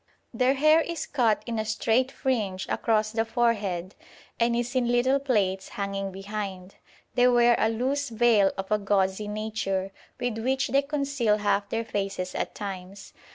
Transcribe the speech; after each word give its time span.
Their 0.33 0.55
hair 0.55 0.81
is 0.81 1.05
cut 1.05 1.43
in 1.45 1.59
a 1.59 1.63
straight 1.63 2.11
fringe 2.11 2.65
across 2.69 3.11
the 3.11 3.23
forehead 3.23 3.93
and 4.39 4.55
is 4.55 4.73
in 4.75 4.87
little 4.91 5.19
plaits 5.19 5.69
hanging 5.77 6.11
behind. 6.11 6.73
They 7.13 7.27
wear 7.27 7.55
a 7.59 7.69
loose 7.69 8.09
veil 8.09 8.51
of 8.57 8.71
a 8.71 8.79
gauzy 8.79 9.27
nature, 9.27 9.91
with 10.19 10.39
which 10.39 10.69
they 10.69 10.81
conceal 10.81 11.37
half 11.37 11.69
their 11.69 11.85
faces 11.85 12.33
at 12.33 12.55
times. 12.55 13.13